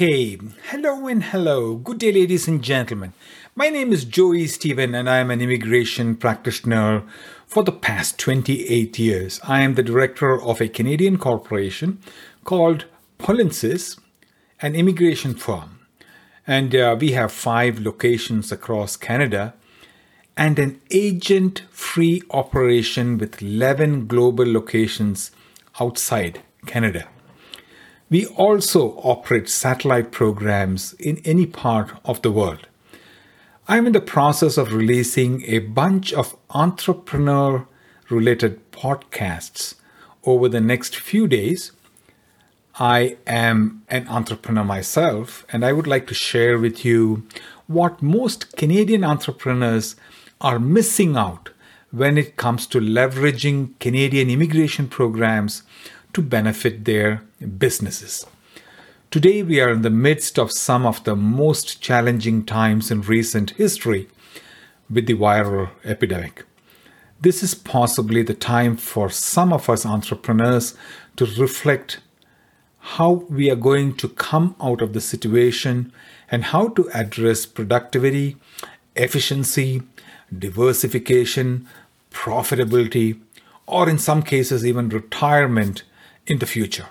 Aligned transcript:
Okay, 0.00 0.38
hello 0.70 1.08
and 1.08 1.24
hello. 1.24 1.74
Good 1.74 1.98
day, 1.98 2.12
ladies 2.12 2.46
and 2.46 2.62
gentlemen. 2.62 3.14
My 3.56 3.68
name 3.68 3.92
is 3.92 4.04
Joey 4.04 4.46
Stephen, 4.46 4.94
and 4.94 5.10
I 5.10 5.16
am 5.16 5.32
an 5.32 5.40
immigration 5.40 6.14
practitioner 6.14 7.02
for 7.48 7.64
the 7.64 7.72
past 7.72 8.16
28 8.16 8.96
years. 8.96 9.40
I 9.42 9.62
am 9.62 9.74
the 9.74 9.82
director 9.82 10.40
of 10.40 10.60
a 10.60 10.68
Canadian 10.68 11.18
corporation 11.18 11.98
called 12.44 12.84
Polensis, 13.18 13.98
an 14.62 14.76
immigration 14.76 15.34
firm. 15.34 15.80
And 16.46 16.76
uh, 16.76 16.96
we 16.96 17.10
have 17.14 17.32
five 17.32 17.80
locations 17.80 18.52
across 18.52 18.94
Canada 18.94 19.54
and 20.36 20.60
an 20.60 20.80
agent 20.92 21.64
free 21.72 22.22
operation 22.30 23.18
with 23.18 23.42
11 23.42 24.06
global 24.06 24.46
locations 24.46 25.32
outside 25.80 26.40
Canada. 26.66 27.08
We 28.10 28.24
also 28.24 28.92
operate 29.02 29.50
satellite 29.50 30.12
programs 30.12 30.94
in 30.94 31.20
any 31.26 31.44
part 31.44 31.90
of 32.06 32.22
the 32.22 32.32
world. 32.32 32.66
I'm 33.66 33.86
in 33.86 33.92
the 33.92 34.00
process 34.00 34.56
of 34.56 34.72
releasing 34.72 35.42
a 35.44 35.58
bunch 35.58 36.14
of 36.14 36.34
entrepreneur 36.48 37.66
related 38.08 38.72
podcasts 38.72 39.74
over 40.24 40.48
the 40.48 40.60
next 40.60 40.96
few 40.96 41.26
days. 41.26 41.72
I 42.80 43.18
am 43.26 43.82
an 43.88 44.08
entrepreneur 44.08 44.64
myself, 44.64 45.44
and 45.52 45.62
I 45.62 45.74
would 45.74 45.86
like 45.86 46.06
to 46.06 46.14
share 46.14 46.58
with 46.58 46.86
you 46.86 47.26
what 47.66 48.00
most 48.00 48.56
Canadian 48.56 49.04
entrepreneurs 49.04 49.96
are 50.40 50.58
missing 50.58 51.14
out 51.14 51.50
when 51.90 52.16
it 52.16 52.36
comes 52.36 52.66
to 52.68 52.80
leveraging 52.80 53.78
Canadian 53.80 54.30
immigration 54.30 54.88
programs 54.88 55.62
to 56.18 56.22
benefit 56.22 56.84
their 56.84 57.22
businesses. 57.58 58.26
Today, 59.08 59.44
we 59.44 59.60
are 59.60 59.70
in 59.70 59.82
the 59.82 59.98
midst 60.06 60.36
of 60.36 60.50
some 60.50 60.84
of 60.84 61.04
the 61.04 61.14
most 61.14 61.80
challenging 61.80 62.44
times 62.44 62.90
in 62.90 63.02
recent 63.02 63.50
history 63.50 64.08
with 64.90 65.06
the 65.06 65.14
viral 65.14 65.70
epidemic. 65.84 66.44
This 67.20 67.44
is 67.44 67.54
possibly 67.54 68.24
the 68.24 68.34
time 68.34 68.76
for 68.76 69.08
some 69.10 69.52
of 69.52 69.70
us 69.70 69.86
entrepreneurs 69.86 70.74
to 71.14 71.24
reflect 71.40 72.00
how 72.96 73.24
we 73.30 73.48
are 73.48 73.62
going 73.70 73.94
to 73.98 74.08
come 74.08 74.56
out 74.60 74.82
of 74.82 74.94
the 74.94 75.00
situation 75.00 75.92
and 76.32 76.46
how 76.46 76.66
to 76.70 76.90
address 76.92 77.46
productivity, 77.46 78.36
efficiency, 78.96 79.82
diversification, 80.36 81.68
profitability, 82.10 83.20
or 83.68 83.88
in 83.88 83.98
some 83.98 84.24
cases, 84.24 84.66
even 84.66 84.88
retirement 84.88 85.84
in 86.28 86.38
the 86.38 86.46
future. 86.46 86.86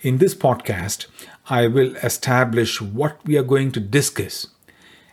In 0.00 0.18
this 0.18 0.34
podcast, 0.34 1.06
I 1.48 1.66
will 1.66 1.94
establish 1.96 2.80
what 2.80 3.24
we 3.24 3.36
are 3.36 3.42
going 3.42 3.72
to 3.72 3.80
discuss. 3.80 4.46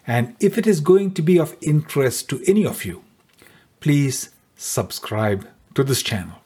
And 0.07 0.35
if 0.39 0.57
it 0.57 0.65
is 0.65 0.79
going 0.79 1.13
to 1.15 1.21
be 1.21 1.37
of 1.37 1.55
interest 1.61 2.29
to 2.29 2.41
any 2.47 2.65
of 2.65 2.85
you, 2.85 3.03
please 3.79 4.29
subscribe 4.55 5.47
to 5.73 5.83
this 5.83 6.01
channel. 6.01 6.39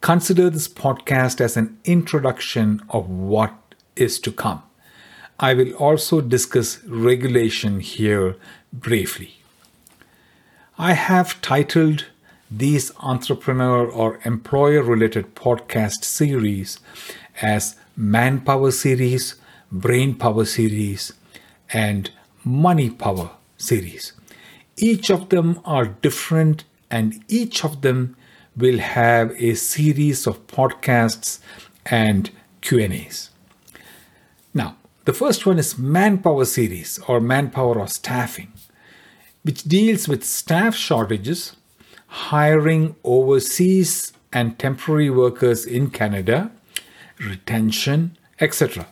Consider 0.00 0.50
this 0.50 0.68
podcast 0.68 1.40
as 1.40 1.56
an 1.56 1.78
introduction 1.84 2.82
of 2.90 3.08
what 3.08 3.54
is 3.96 4.18
to 4.20 4.30
come. 4.30 4.62
I 5.40 5.54
will 5.54 5.72
also 5.72 6.20
discuss 6.20 6.84
regulation 6.84 7.80
here 7.80 8.36
briefly. 8.72 9.36
I 10.78 10.92
have 10.92 11.40
titled 11.40 12.06
these 12.50 12.92
entrepreneur 13.00 13.86
or 13.86 14.20
employer 14.24 14.82
related 14.82 15.34
podcast 15.34 16.04
series 16.04 16.78
as 17.42 17.76
Manpower 17.96 18.70
Series, 18.70 19.36
Brain 19.72 20.14
Power 20.14 20.44
Series, 20.44 21.12
and 21.72 22.10
Money 22.44 22.90
Power 22.90 23.30
Series. 23.56 24.12
Each 24.76 25.10
of 25.10 25.28
them 25.28 25.60
are 25.64 25.86
different 25.86 26.64
and 26.90 27.24
each 27.28 27.64
of 27.64 27.82
them 27.82 28.16
will 28.56 28.78
have 28.78 29.32
a 29.38 29.54
series 29.54 30.26
of 30.26 30.46
podcasts 30.46 31.40
and 31.86 32.30
Q&As. 32.60 33.30
Now, 34.52 34.76
the 35.04 35.12
first 35.12 35.44
one 35.44 35.58
is 35.58 35.78
Manpower 35.78 36.44
Series 36.44 36.98
or 37.08 37.20
Manpower 37.20 37.78
or 37.78 37.88
Staffing, 37.88 38.52
which 39.42 39.64
deals 39.64 40.08
with 40.08 40.24
staff 40.24 40.74
shortages 40.74 41.56
hiring 42.14 42.94
overseas 43.02 44.12
and 44.32 44.56
temporary 44.56 45.10
workers 45.10 45.66
in 45.66 45.90
Canada, 45.90 46.48
retention, 47.18 48.16
etc. 48.38 48.86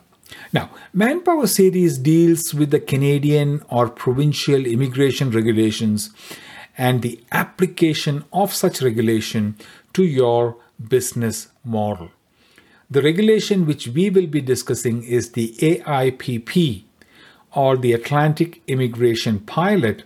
Now, 0.51 0.69
Manpower 0.91 1.47
Series 1.47 1.97
deals 1.97 2.53
with 2.53 2.71
the 2.71 2.81
Canadian 2.81 3.63
or 3.69 3.87
provincial 3.87 4.65
immigration 4.65 5.31
regulations 5.31 6.09
and 6.77 7.01
the 7.01 7.23
application 7.31 8.25
of 8.33 8.53
such 8.53 8.81
regulation 8.81 9.55
to 9.93 10.03
your 10.03 10.57
business 10.89 11.47
model. 11.63 12.09
The 12.89 13.01
regulation 13.01 13.65
which 13.65 13.87
we 13.87 14.09
will 14.09 14.27
be 14.27 14.41
discussing 14.41 15.01
is 15.01 15.31
the 15.31 15.55
AIPP 15.59 16.83
or 17.55 17.77
the 17.77 17.93
Atlantic 17.93 18.61
Immigration 18.67 19.39
Pilot, 19.39 20.03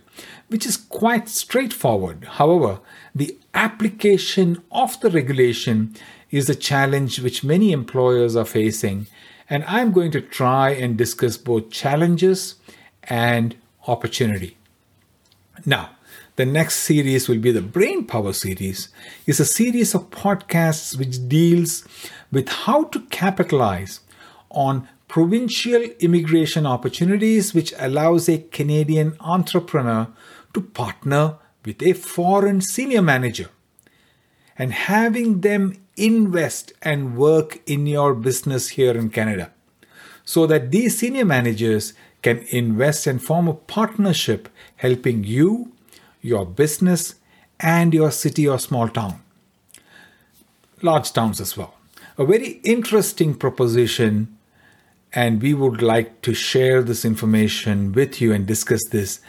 which 0.48 0.66
is 0.66 0.78
quite 0.78 1.30
straightforward. 1.30 2.26
However, 2.32 2.80
the 3.16 3.38
application 3.54 4.62
of 4.72 5.00
the 5.00 5.10
regulation 5.10 5.96
is 6.32 6.50
a 6.50 6.56
challenge 6.56 7.20
which 7.20 7.44
many 7.44 7.72
employers 7.72 8.36
are 8.36 8.46
facing, 8.46 9.08
and 9.50 9.64
I'm 9.66 9.92
going 9.92 10.12
to 10.12 10.22
try 10.22 10.72
and 10.72 10.98
discuss 10.98 11.38
both 11.38 11.70
challenges 11.70 12.56
and 13.04 13.56
opportunity. 13.88 14.58
Now, 15.66 15.92
the 16.36 16.46
next 16.46 16.76
series 16.78 17.28
will 17.28 17.40
be 17.40 17.52
the 17.52 17.62
Brain 17.62 18.06
Power 18.06 18.34
series. 18.34 18.90
It's 19.26 19.40
a 19.40 19.46
series 19.46 19.96
of 19.96 20.12
podcasts 20.12 20.98
which 20.98 21.28
deals 21.28 21.88
with 22.32 22.48
how 22.50 22.84
to 22.86 23.00
capitalize 23.08 24.02
on 24.52 24.88
provincial 25.08 25.84
immigration 26.00 26.66
opportunities 26.66 27.54
which 27.54 27.74
allows 27.78 28.28
a 28.28 28.40
Canadian 28.40 29.16
entrepreneur 29.20 30.08
to 30.54 30.62
partner 30.62 31.36
with 31.66 31.82
a 31.82 31.94
foreign 31.94 32.62
senior 32.62 33.02
manager 33.02 33.50
and 34.58 34.74
having 34.74 35.42
them 35.42 35.74
invest 35.96 36.74
and 36.82 37.18
work 37.18 37.60
in 37.66 37.88
your 37.88 38.14
business 38.14 38.70
here 38.70 38.96
in 38.98 39.10
Canada 39.10 39.52
so 40.26 40.46
that 40.46 40.72
these 40.72 40.98
senior 40.98 41.26
managers 41.26 41.94
can 42.22 42.40
invest 42.50 43.08
and 43.08 43.24
form 43.24 43.48
a 43.48 43.54
partnership 43.54 44.50
helping 44.78 45.24
you, 45.24 45.72
your 46.22 46.46
business, 46.46 47.16
and 47.60 47.94
your 47.94 48.12
city 48.12 48.48
or 48.48 48.60
small 48.60 48.90
town. 48.90 49.22
Large 50.82 51.14
towns 51.14 51.40
as 51.40 51.56
well. 51.56 51.76
A 52.18 52.26
very 52.26 52.60
interesting 52.64 53.36
proposition, 53.36 54.37
and 55.18 55.42
we 55.42 55.52
would 55.52 55.82
like 55.82 56.22
to 56.22 56.32
share 56.36 56.84
this 56.84 57.04
information 57.04 57.92
with 57.92 58.22
you 58.22 58.32
and 58.32 58.46
discuss 58.46 58.84
this 58.92 59.20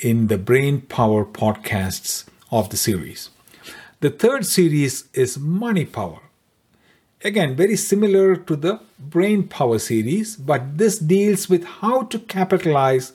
in 0.00 0.26
the 0.26 0.36
Brain 0.36 0.80
Power 0.80 1.24
podcasts 1.24 2.24
of 2.50 2.70
the 2.70 2.76
series. 2.76 3.30
The 4.00 4.10
third 4.10 4.44
series 4.44 5.04
is 5.14 5.38
Money 5.38 5.84
Power. 5.84 6.22
Again, 7.22 7.54
very 7.54 7.76
similar 7.76 8.34
to 8.34 8.56
the 8.56 8.80
Brain 8.98 9.46
Power 9.46 9.78
series, 9.78 10.34
but 10.34 10.76
this 10.76 10.98
deals 10.98 11.48
with 11.48 11.62
how 11.82 12.02
to 12.10 12.18
capitalize 12.18 13.12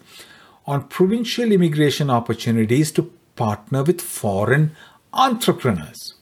on 0.66 0.88
provincial 0.88 1.52
immigration 1.52 2.10
opportunities 2.10 2.94
to 2.94 3.12
partner 3.36 3.84
with 3.84 4.00
foreign 4.00 4.72
entrepreneurs 5.12 6.14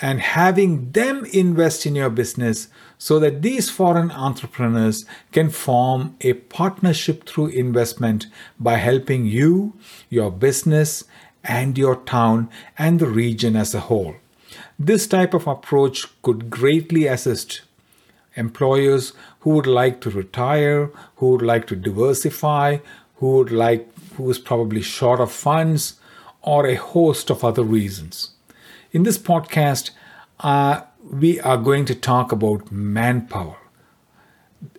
and 0.00 0.20
having 0.20 0.90
them 0.92 1.24
invest 1.32 1.86
in 1.86 1.94
your 1.94 2.10
business 2.10 2.68
so 2.98 3.18
that 3.18 3.42
these 3.42 3.70
foreign 3.70 4.10
entrepreneurs 4.10 5.04
can 5.32 5.50
form 5.50 6.16
a 6.20 6.34
partnership 6.34 7.26
through 7.26 7.48
investment 7.48 8.26
by 8.58 8.76
helping 8.76 9.26
you, 9.26 9.72
your 10.08 10.30
business, 10.30 11.04
and 11.44 11.78
your 11.78 11.96
town 11.96 12.48
and 12.78 12.98
the 12.98 13.06
region 13.06 13.56
as 13.56 13.74
a 13.74 13.80
whole. 13.80 14.16
This 14.78 15.06
type 15.06 15.32
of 15.32 15.46
approach 15.46 16.06
could 16.22 16.50
greatly 16.50 17.06
assist 17.06 17.62
employers 18.34 19.12
who 19.40 19.50
would 19.50 19.66
like 19.66 20.00
to 20.02 20.10
retire, 20.10 20.90
who 21.16 21.30
would 21.30 21.42
like 21.42 21.66
to 21.68 21.76
diversify, 21.76 22.78
who 23.16 23.36
would 23.36 23.50
like 23.50 23.88
who 24.16 24.30
is 24.30 24.38
probably 24.38 24.82
short 24.82 25.20
of 25.20 25.32
funds 25.32 26.00
or 26.42 26.66
a 26.66 26.74
host 26.74 27.30
of 27.30 27.44
other 27.44 27.62
reasons. 27.62 28.30
In 28.92 29.02
this 29.02 29.18
podcast, 29.18 29.90
uh, 30.40 30.82
we 31.02 31.40
are 31.40 31.56
going 31.56 31.86
to 31.86 31.94
talk 31.94 32.30
about 32.30 32.70
manpower. 32.70 33.56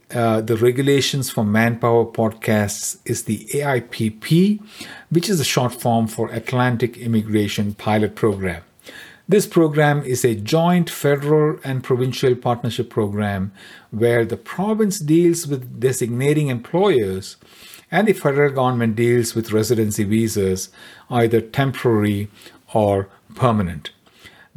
Uh, 0.09 0.39
the 0.39 0.55
regulations 0.55 1.29
for 1.29 1.43
manpower 1.43 2.05
podcasts 2.05 2.99
is 3.05 3.23
the 3.25 3.45
AIPP, 3.53 4.61
which 5.09 5.29
is 5.29 5.41
a 5.41 5.43
short 5.43 5.73
form 5.73 6.07
for 6.07 6.31
Atlantic 6.31 6.97
Immigration 6.97 7.73
Pilot 7.73 8.15
Program. 8.15 8.63
This 9.27 9.45
program 9.45 10.03
is 10.03 10.23
a 10.23 10.35
joint 10.35 10.89
federal 10.89 11.59
and 11.65 11.83
provincial 11.83 12.33
partnership 12.33 12.89
program 12.89 13.51
where 13.91 14.23
the 14.23 14.37
province 14.37 14.99
deals 14.99 15.45
with 15.45 15.81
designating 15.81 16.47
employers 16.47 17.35
and 17.91 18.07
the 18.07 18.13
federal 18.13 18.53
government 18.53 18.95
deals 18.95 19.35
with 19.35 19.51
residency 19.51 20.05
visas, 20.05 20.69
either 21.09 21.41
temporary 21.41 22.29
or 22.73 23.09
permanent. 23.35 23.91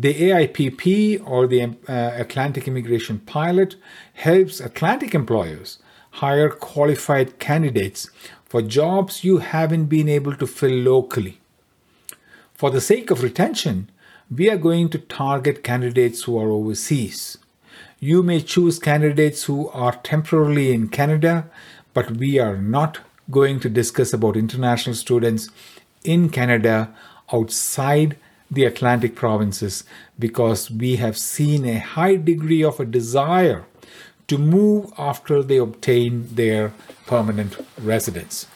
The 0.01 0.15
AIPP 0.15 1.29
or 1.29 1.47
the 1.47 1.63
uh, 1.63 2.13
Atlantic 2.15 2.67
Immigration 2.67 3.19
Pilot 3.19 3.77
helps 4.15 4.59
Atlantic 4.59 5.15
employers 5.15 5.79
hire 6.13 6.49
qualified 6.49 7.39
candidates 7.39 8.09
for 8.47 8.63
jobs 8.63 9.25
you 9.25 9.39
haven't 9.39 9.87
been 9.87 10.09
able 10.09 10.35
to 10.37 10.47
fill 10.47 10.71
locally. 10.71 11.39
For 12.55 12.71
the 12.71 12.81
sake 12.81 13.11
of 13.11 13.23
retention, 13.23 13.91
we 14.35 14.49
are 14.49 14.57
going 14.57 14.89
to 14.89 14.99
target 14.99 15.63
candidates 15.63 16.23
who 16.23 16.39
are 16.39 16.51
overseas. 16.51 17.37
You 17.99 18.23
may 18.23 18.41
choose 18.41 18.79
candidates 18.79 19.45
who 19.45 19.69
are 19.69 20.01
temporarily 20.03 20.73
in 20.73 20.89
Canada, 20.89 21.51
but 21.93 22.13
we 22.13 22.39
are 22.39 22.57
not 22.57 23.01
going 23.31 23.61
to 23.61 23.69
discuss 23.69 24.15
about 24.15 24.39
international 24.39 24.97
students 24.97 25.51
in 26.05 26.31
Canada 26.31 26.89
outside 27.35 28.17
the 28.51 28.65
Atlantic 28.65 29.15
provinces 29.15 29.85
because 30.19 30.71
we 30.71 30.97
have 30.97 31.17
seen 31.17 31.65
a 31.65 31.79
high 31.79 32.17
degree 32.17 32.63
of 32.63 32.81
a 32.81 32.85
desire 32.85 33.65
to 34.27 34.39
move 34.39 34.93
after 34.99 35.43
they 35.43 35.57
obtain 35.57 36.29
their 36.35 36.73
permanent 37.07 37.57
residence. 37.79 38.47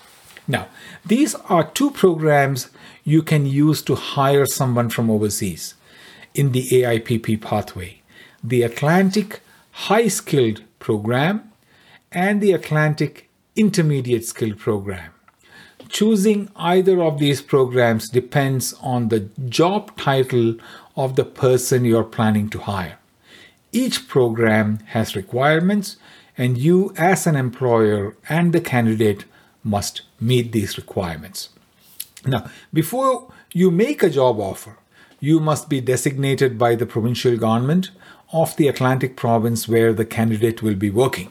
Now, 0.46 0.68
these 1.04 1.34
are 1.34 1.70
two 1.70 1.90
programs 1.90 2.68
you 3.02 3.22
can 3.22 3.46
use 3.46 3.82
to 3.82 3.94
hire 3.94 4.46
someone 4.46 4.90
from 4.90 5.10
overseas 5.10 5.74
in 6.34 6.52
the 6.52 6.68
AIPP 6.68 7.40
pathway 7.40 8.00
the 8.42 8.62
Atlantic 8.62 9.40
High 9.70 10.08
Skilled 10.08 10.62
Program 10.78 11.50
and 12.12 12.42
the 12.42 12.52
Atlantic 12.52 13.30
Intermediate 13.56 14.26
Skilled 14.26 14.58
Program. 14.58 15.13
Choosing 15.94 16.48
either 16.56 17.00
of 17.00 17.20
these 17.20 17.40
programs 17.40 18.08
depends 18.08 18.74
on 18.82 19.10
the 19.10 19.28
job 19.48 19.96
title 19.96 20.56
of 20.96 21.14
the 21.14 21.24
person 21.24 21.84
you're 21.84 22.02
planning 22.02 22.50
to 22.50 22.58
hire. 22.58 22.98
Each 23.70 24.08
program 24.08 24.80
has 24.86 25.14
requirements, 25.14 25.96
and 26.36 26.58
you, 26.58 26.92
as 26.96 27.28
an 27.28 27.36
employer 27.36 28.16
and 28.28 28.52
the 28.52 28.60
candidate, 28.60 29.24
must 29.62 30.02
meet 30.18 30.50
these 30.50 30.76
requirements. 30.76 31.50
Now, 32.26 32.50
before 32.72 33.32
you 33.52 33.70
make 33.70 34.02
a 34.02 34.10
job 34.10 34.40
offer, 34.40 34.76
you 35.20 35.38
must 35.38 35.68
be 35.68 35.80
designated 35.80 36.58
by 36.58 36.74
the 36.74 36.86
provincial 36.86 37.36
government 37.36 37.90
of 38.32 38.56
the 38.56 38.66
Atlantic 38.66 39.14
province 39.14 39.68
where 39.68 39.92
the 39.92 40.04
candidate 40.04 40.60
will 40.60 40.74
be 40.74 40.90
working. 40.90 41.30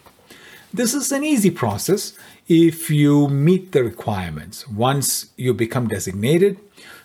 This 0.75 0.95
is 0.95 1.11
an 1.11 1.23
easy 1.23 1.51
process 1.51 2.13
if 2.47 2.89
you 2.89 3.27
meet 3.27 3.73
the 3.73 3.83
requirements. 3.83 4.67
Once 4.67 5.27
you 5.37 5.53
become 5.53 5.87
designated, 5.87 6.57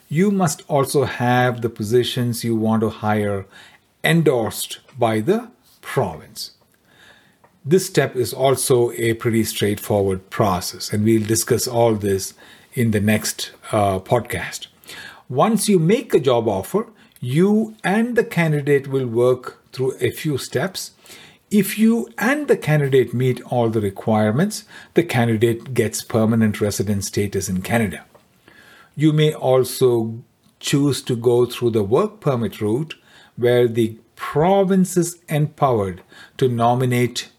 you 0.09 0.31
must 0.31 0.62
also 0.69 1.05
have 1.05 1.61
the 1.61 1.69
positions 1.69 2.43
you 2.43 2.56
want 2.56 2.81
to 2.81 2.88
hire 2.88 3.44
endorsed 4.03 4.79
by 4.99 5.20
the 5.20 5.50
province. 5.82 6.53
This 7.62 7.85
step 7.85 8.17
is 8.17 8.32
also 8.32 8.91
a 8.93 9.12
pretty 9.12 9.44
straightforward 9.44 10.31
process, 10.31 10.91
and 10.91 11.05
we'll 11.05 11.26
discuss 11.26 11.69
all 11.69 11.94
this 11.94 12.32
in 12.73 12.93
the 12.93 13.00
next 13.00 13.53
uh, 13.71 13.99
podcast. 13.99 14.69
Once 15.29 15.69
you 15.69 15.79
make 15.79 16.14
a 16.14 16.21
job 16.21 16.49
offer, 16.49 16.87
you 17.21 17.76
and 17.85 18.17
the 18.17 18.25
candidate 18.25 18.87
will 18.87 19.06
work 19.06 19.62
through 19.73 19.94
a 20.00 20.11
few 20.11 20.38
steps. 20.38 20.93
If 21.50 21.79
you 21.79 22.11
and 22.19 22.47
the 22.47 22.59
candidate 22.59 23.15
meet 23.15 23.41
all 23.41 23.71
the 23.71 23.81
requirements, 23.81 24.65
the 24.93 25.03
candidate 25.03 25.73
gets 25.73 26.05
permanent 26.05 26.61
resident 26.61 27.05
status 27.05 27.49
in 27.49 27.62
Canada. 27.62 28.05
You 28.95 29.15
may 29.15 29.33
also 29.33 30.23
choose 30.61 31.00
to 31.03 31.17
go 31.17 31.47
through 31.47 31.71
the 31.71 31.83
work 31.83 32.21
permit 32.21 32.61
route 32.61 32.97
where 33.37 33.67
the 33.67 33.97
province 34.15 34.99
is 34.99 35.23
empowered 35.31 36.03
to 36.37 36.49
nominate 36.49 37.31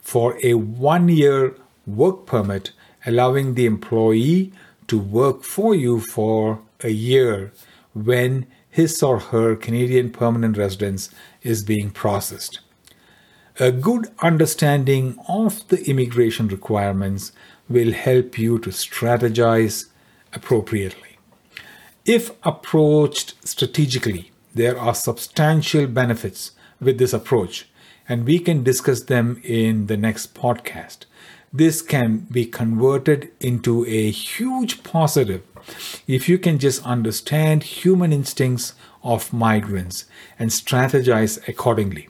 for 0.00 0.36
a 0.42 0.54
one 0.54 1.08
year 1.08 1.54
work 1.86 2.26
permit, 2.26 2.72
allowing 3.06 3.54
the 3.54 3.66
employee 3.66 4.52
to 4.88 4.98
work 4.98 5.44
for 5.44 5.72
you 5.72 6.00
for 6.00 6.62
a 6.80 6.90
year 6.90 7.52
when 7.94 8.48
his 8.68 9.00
or 9.04 9.20
her 9.20 9.54
Canadian 9.54 10.10
permanent 10.10 10.56
residence 10.56 11.10
is 11.42 11.62
being 11.62 11.90
processed. 11.90 12.58
A 13.62 13.70
good 13.70 14.10
understanding 14.20 15.18
of 15.28 15.68
the 15.68 15.86
immigration 15.86 16.48
requirements 16.48 17.32
will 17.68 17.92
help 17.92 18.38
you 18.38 18.58
to 18.60 18.70
strategize 18.70 19.90
appropriately. 20.32 21.18
If 22.06 22.30
approached 22.42 23.34
strategically, 23.46 24.32
there 24.54 24.78
are 24.78 24.94
substantial 24.94 25.86
benefits 25.86 26.52
with 26.80 26.96
this 26.96 27.12
approach, 27.12 27.68
and 28.08 28.24
we 28.24 28.38
can 28.38 28.62
discuss 28.62 29.02
them 29.02 29.42
in 29.44 29.88
the 29.88 29.98
next 29.98 30.32
podcast. 30.32 31.04
This 31.52 31.82
can 31.82 32.20
be 32.30 32.46
converted 32.46 33.30
into 33.40 33.84
a 33.84 34.10
huge 34.10 34.82
positive 34.82 35.42
if 36.06 36.30
you 36.30 36.38
can 36.38 36.58
just 36.58 36.86
understand 36.86 37.64
human 37.64 38.10
instincts 38.10 38.72
of 39.02 39.34
migrants 39.34 40.06
and 40.38 40.48
strategize 40.48 41.46
accordingly. 41.46 42.09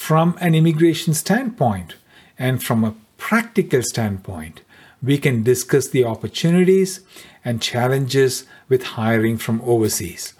From 0.00 0.36
an 0.40 0.56
immigration 0.56 1.14
standpoint 1.14 1.94
and 2.36 2.60
from 2.60 2.82
a 2.82 2.94
practical 3.16 3.82
standpoint, 3.82 4.62
we 5.00 5.18
can 5.18 5.44
discuss 5.44 5.86
the 5.88 6.04
opportunities 6.04 7.00
and 7.44 7.62
challenges 7.62 8.44
with 8.68 8.82
hiring 8.98 9.36
from 9.36 9.60
overseas. 9.60 10.32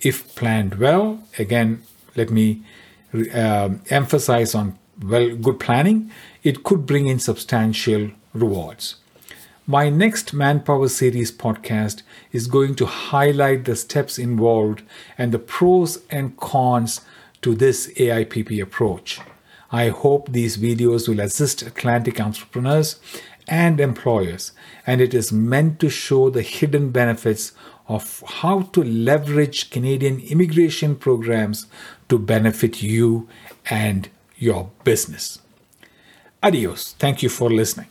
If 0.00 0.32
planned 0.36 0.74
well, 0.74 1.24
again, 1.40 1.82
let 2.14 2.30
me 2.30 2.62
uh, 3.34 3.70
emphasize 3.90 4.54
on 4.54 4.78
well 5.02 5.34
good 5.34 5.58
planning, 5.58 6.12
it 6.44 6.62
could 6.62 6.86
bring 6.86 7.08
in 7.08 7.18
substantial 7.18 8.10
rewards. 8.32 8.96
My 9.66 9.88
next 9.88 10.34
Manpower 10.34 10.88
Series 10.88 11.32
podcast 11.32 12.02
is 12.30 12.46
going 12.46 12.76
to 12.76 12.86
highlight 12.86 13.64
the 13.64 13.74
steps 13.76 14.18
involved 14.18 14.82
and 15.18 15.32
the 15.32 15.40
pros 15.40 16.02
and 16.10 16.36
cons 16.36 17.00
to 17.42 17.54
this 17.54 17.88
AIPP 17.94 18.62
approach. 18.62 19.20
I 19.70 19.88
hope 19.88 20.30
these 20.30 20.56
videos 20.56 21.08
will 21.08 21.20
assist 21.20 21.62
Atlantic 21.62 22.20
entrepreneurs 22.20 23.00
and 23.48 23.80
employers, 23.80 24.52
and 24.86 25.00
it 25.00 25.14
is 25.14 25.32
meant 25.32 25.80
to 25.80 25.88
show 25.88 26.30
the 26.30 26.42
hidden 26.42 26.90
benefits 26.90 27.52
of 27.88 28.22
how 28.26 28.62
to 28.62 28.82
leverage 28.82 29.70
Canadian 29.70 30.20
immigration 30.20 30.96
programs 30.96 31.66
to 32.08 32.18
benefit 32.18 32.82
you 32.82 33.28
and 33.70 34.08
your 34.36 34.70
business. 34.84 35.40
Adios. 36.42 36.94
Thank 36.98 37.22
you 37.22 37.28
for 37.28 37.50
listening. 37.50 37.86